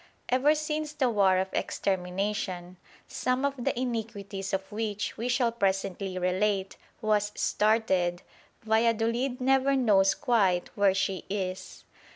Ever 0.29 0.55
since 0.55 0.93
the 0.93 1.11
war 1.11 1.37
of 1.37 1.53
extermination, 1.53 2.77
some 3.07 3.45
of 3.45 3.53
the 3.63 3.79
iniquities 3.79 4.51
of 4.51 4.71
which 4.71 5.15
we 5.15 5.29
shall 5.29 5.51
presently 5.51 6.17
relate, 6.17 6.75
was 7.03 7.31
started, 7.35 8.23
Valladolid 8.63 9.39
never 9.39 9.75
knows 9.75 10.15
quite 10.15 10.69
where 10.75 10.95
she 10.95 11.25
is. 11.29 11.83